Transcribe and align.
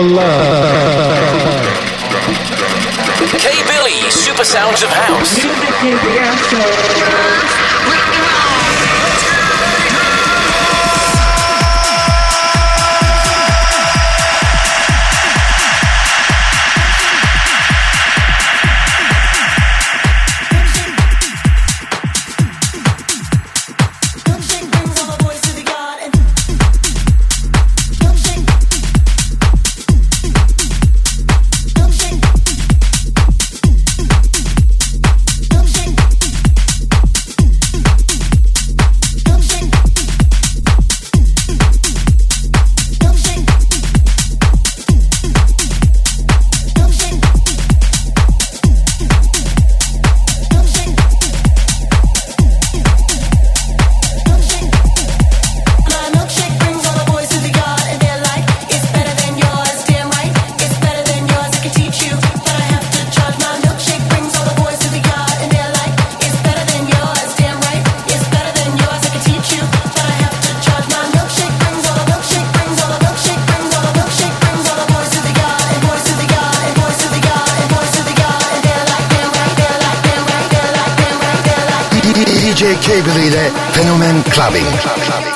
love. 0.00 1.66
K 3.38 3.50
Billy, 3.66 4.10
Super 4.10 4.44
Sounds 4.44 4.82
of 4.82 4.90
House. 4.90 5.44
Music 5.44 5.70
is 5.84 6.00
the 6.02 6.79
Madrid, 83.20 83.52
Fenomen 83.74 84.22
Clubbing. 84.32 85.29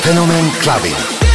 Fenomen 0.00 0.50
Clubbing. 0.60 1.27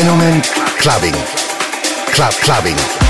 Fenomen 0.00 0.40
Clubbing. 0.78 1.12
Club 2.14 2.32
Clubbing. 2.40 3.09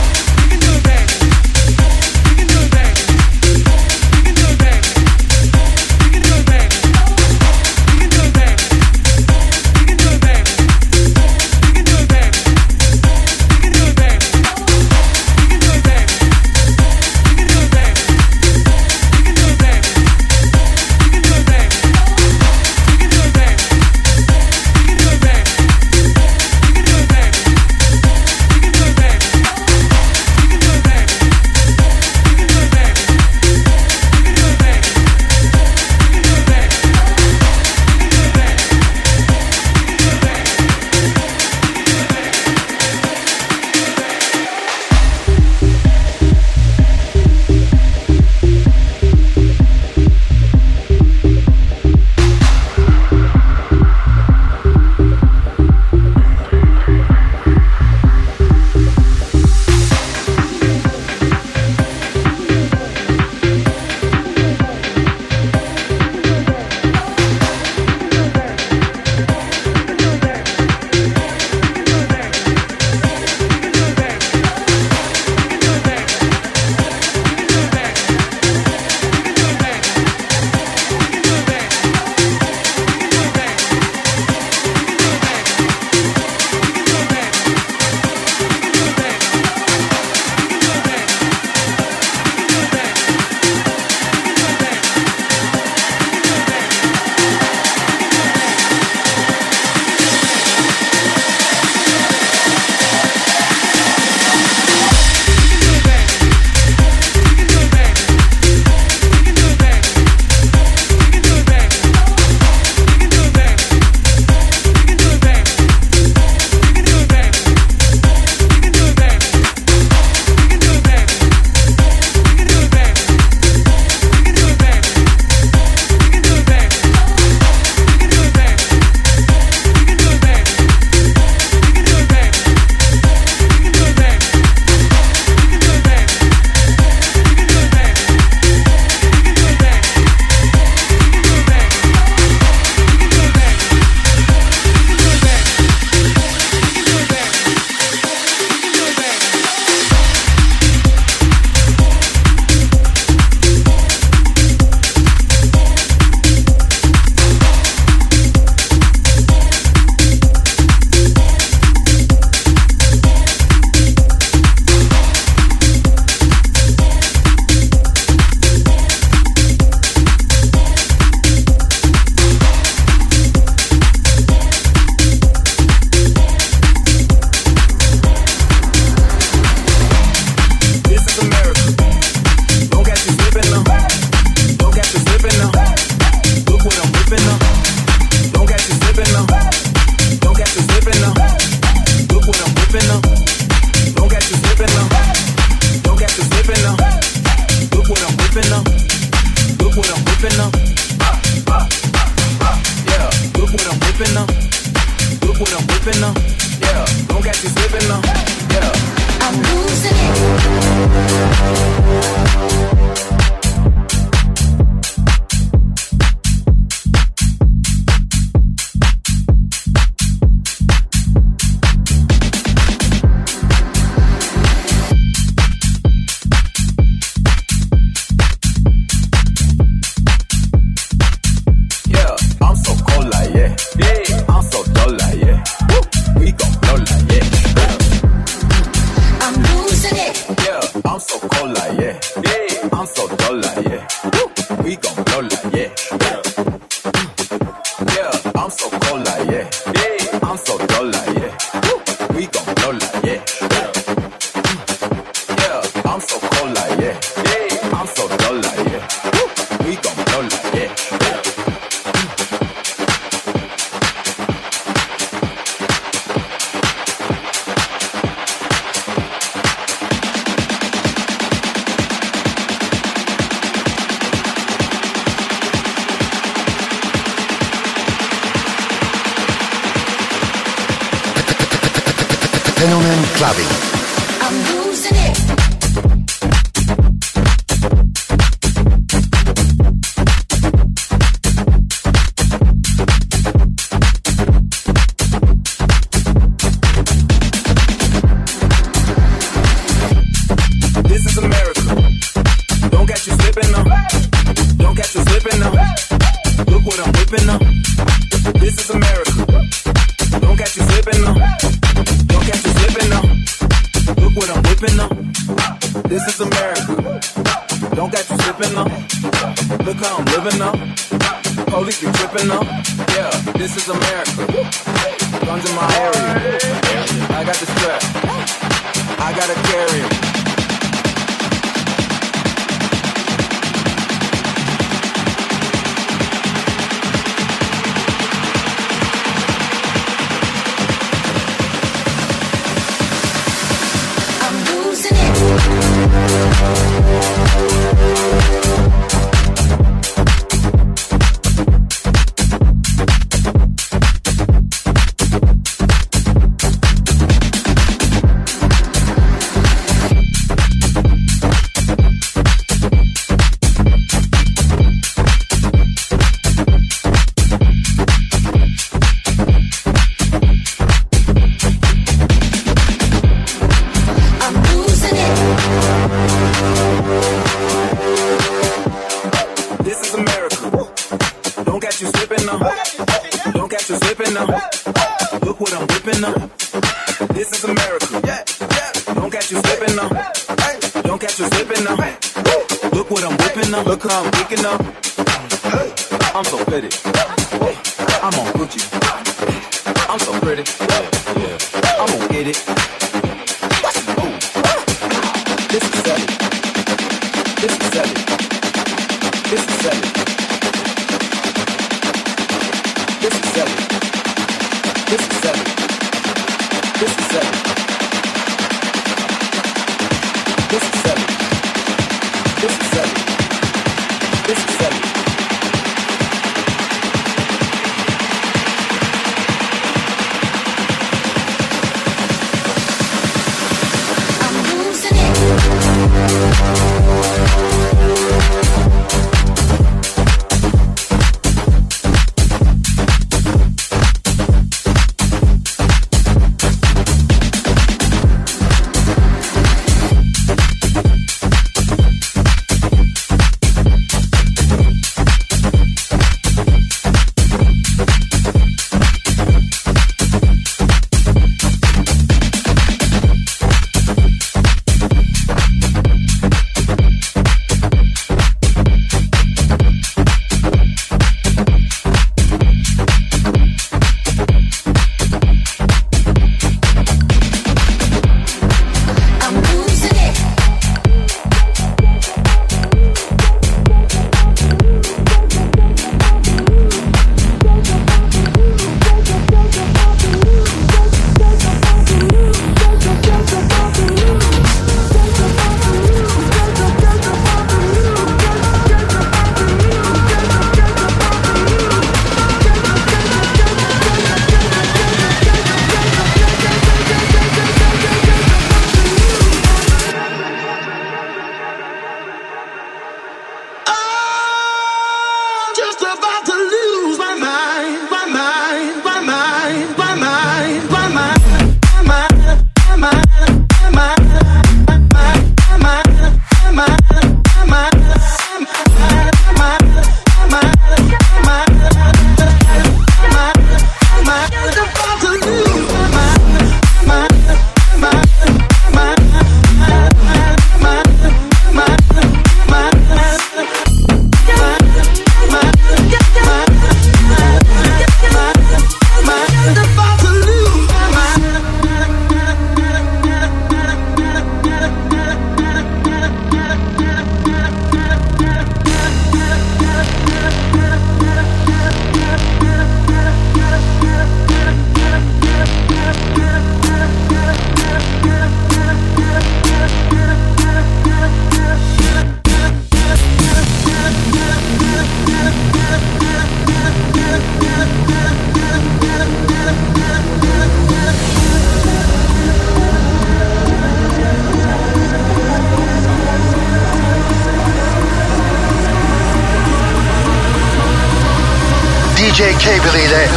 DJ 592.20 592.38
K 592.38 592.59
believe 592.59 592.90
that. 592.90 593.09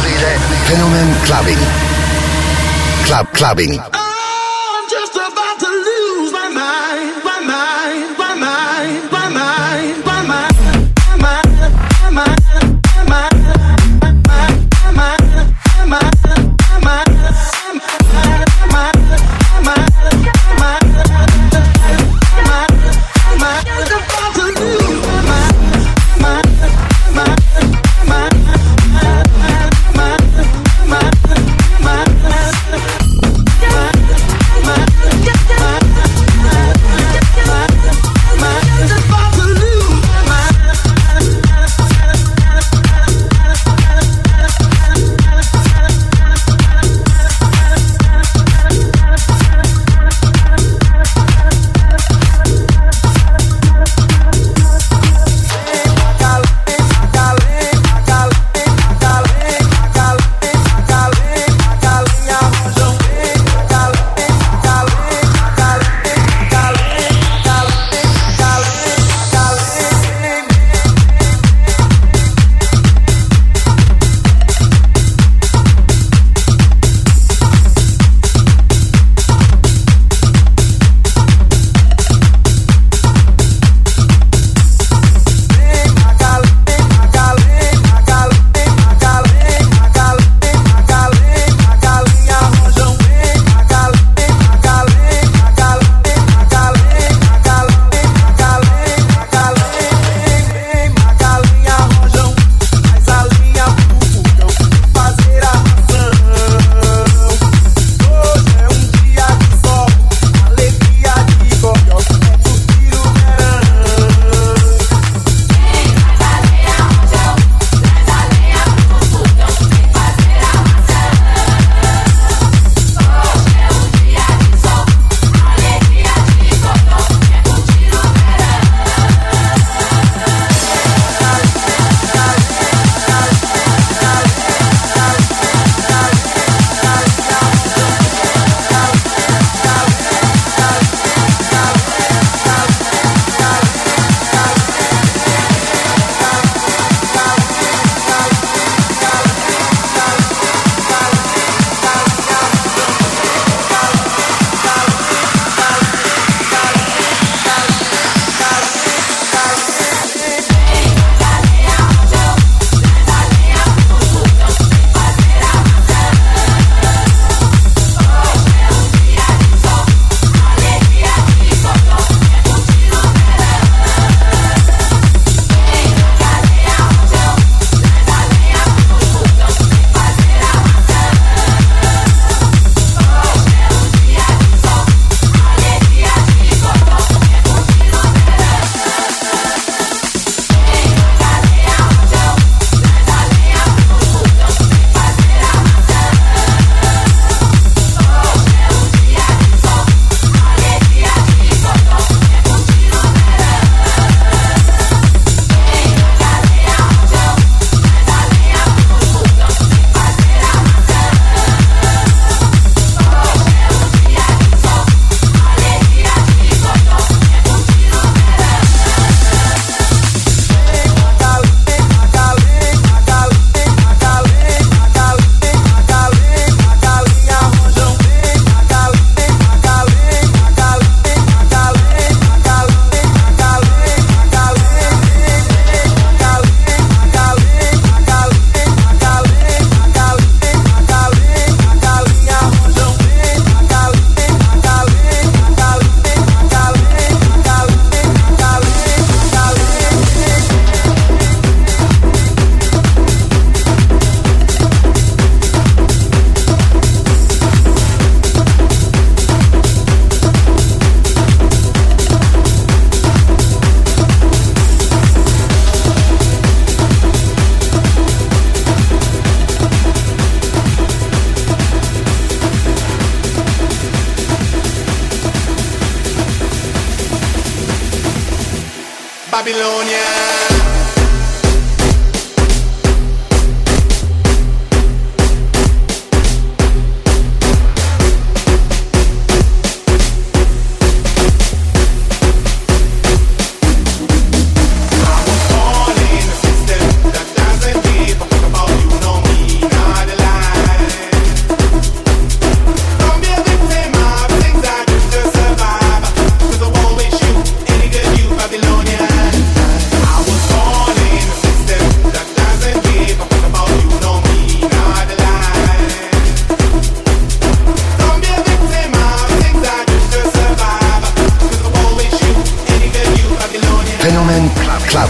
Fenomen 0.64 1.12
Clubbing. 1.26 1.60
Club 3.04 3.26
Clubbing. 3.34 3.93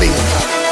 Bobby. 0.06 0.63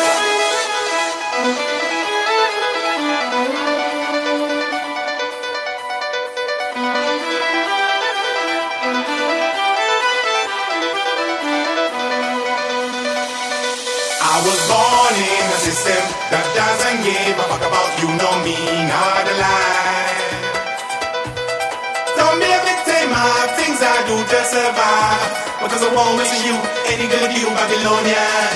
survive. 24.53 25.33
Because 25.65 25.83
I 25.83 25.95
won't 25.95 26.17
listen 26.21 26.37
to 26.37 26.47
you, 26.47 26.57
any 26.93 27.09
good 27.09 27.33
you, 27.33 27.49
Babylonian. 27.57 28.53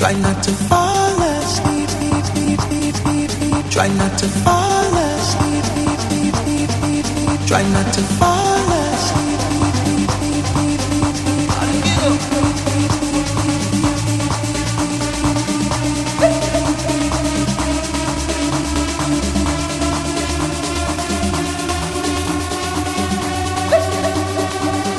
Try 0.00 0.14
not 0.14 0.42
to 0.44 0.52
fall 0.52 1.20
asleep. 1.20 1.90
Try 3.70 3.88
not 3.88 4.18
to 4.18 4.28
fall 4.28 4.96
asleep. 4.96 5.64
Try 7.46 7.62
not 7.68 7.92
to 7.92 8.00
fall 8.16 8.72
asleep. 8.80 9.40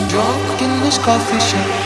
Drunk 0.09 0.61
in 0.61 0.79
this 0.81 0.99
coffee 0.99 1.39
shop 1.39 1.80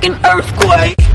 like 0.00 0.12
an 0.12 0.24
earthquake. 0.24 1.09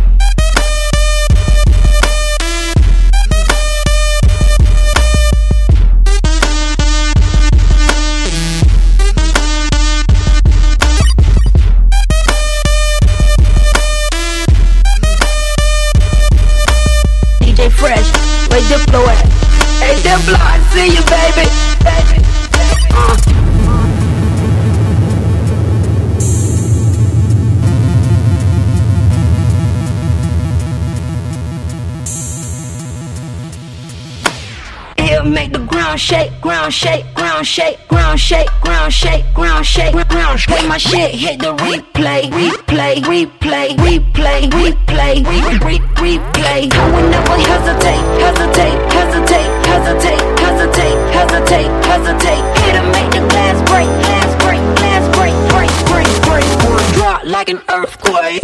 Ground 36.65 36.73
shake, 36.73 37.13
ground 37.13 37.45
shake, 37.45 37.87
ground 37.87 38.19
shake, 38.19 38.49
ground 38.61 38.91
shake, 38.91 39.23
ground 39.35 39.63
shake, 39.67 39.93
ground 40.07 40.39
shake. 40.39 40.57
Play 40.57 40.67
my 40.67 40.77
shit, 40.79 41.11
hit 41.13 41.39
the 41.39 41.53
replay, 41.57 42.23
replay, 42.23 42.95
replay, 43.05 43.69
replay, 43.77 44.49
replay, 44.49 45.15
re- 45.23 45.59
re- 45.61 46.17
replay. 46.17 46.73
I 46.73 46.89
will 46.89 47.07
never 47.11 47.37
hesitate, 47.37 48.01
hesitate, 48.17 48.81
hesitate, 48.91 49.65
hesitate, 49.67 50.39
hesitate, 50.39 50.97
hesitate, 51.13 51.85
hesitate. 51.85 52.43
It'll 52.67 52.91
make 52.91 53.11
the 53.11 53.27
glass 53.29 53.61
break, 53.69 53.85
glass 54.01 54.43
break, 54.43 54.61
glass 54.77 55.05
break, 55.15 55.35
break, 55.53 55.69
break, 55.85 56.23
break. 56.23 56.93
Drop 56.95 57.25
like 57.25 57.49
an 57.49 57.61
earthquake. 57.69 58.41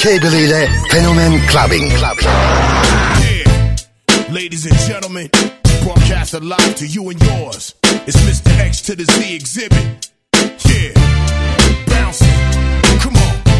Cable 0.00 0.32
ile 0.32 0.66
Fenomen 0.88 1.46
Clubbing. 1.46 1.90
Club. 1.90 2.16
Yeah. 2.22 3.76
Ladies 4.32 4.64
and 4.64 4.74
gentlemen, 4.88 5.28
broadcast 5.82 6.32
live 6.40 6.74
to 6.76 6.86
you 6.86 7.10
and 7.10 7.22
yours. 7.22 7.74
It's 8.06 8.16
Mr. 8.16 8.50
X 8.60 8.80
to 8.82 8.96
the 8.96 9.04
Z 9.04 9.34
exhibit. 9.34 10.10
Yeah. 10.64 10.94
Bouncing. 11.86 12.28
Come 13.00 13.16
on. 13.16 13.29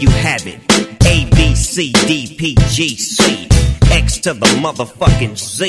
you 0.00 0.08
have 0.10 0.46
it. 0.46 0.60
A, 1.06 1.28
B, 1.34 1.54
C, 1.54 1.92
D, 1.92 2.34
P, 2.36 2.54
G, 2.68 2.96
C. 2.96 3.48
X 3.90 4.18
to 4.18 4.34
the 4.34 4.46
motherfucking 4.60 5.36
Z. 5.36 5.68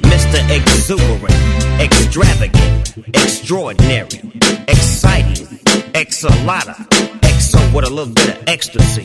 Mr. 0.00 0.40
Exuberant, 0.50 1.80
extravagant, 1.80 2.96
extraordinary, 3.08 4.20
exciting, 4.68 5.46
exalata, 5.92 6.74
exo 7.20 7.74
with 7.74 7.84
a 7.84 7.90
little 7.90 8.14
bit 8.14 8.36
of 8.36 8.48
ecstasy. 8.48 9.04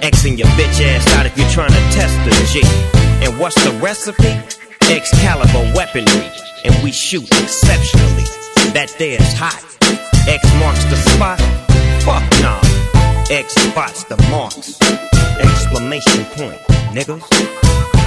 Xing 0.00 0.38
your 0.38 0.48
bitch 0.48 0.80
ass 0.86 1.06
out 1.14 1.26
if 1.26 1.36
you're 1.36 1.50
trying 1.50 1.70
to 1.70 1.80
test 1.92 2.16
the 2.24 2.32
G. 2.52 2.62
And 3.24 3.38
what's 3.38 3.62
the 3.62 3.72
recipe? 3.80 4.36
Excalibur 4.90 5.72
weaponry, 5.74 6.30
and 6.64 6.74
we 6.82 6.92
shoot 6.92 7.28
exceptionally. 7.42 8.24
That 8.72 8.94
there's 8.98 9.32
hot. 9.34 9.64
X 10.26 10.42
marks 10.60 10.84
the 10.84 10.96
spot. 10.96 11.38
Fuck 12.02 12.24
nah. 12.40 12.97
X 13.30 13.52
spots 13.56 14.04
the 14.04 14.16
marks. 14.30 14.78
Exclamation 15.38 16.24
point, 16.34 16.58
niggas. 16.94 17.97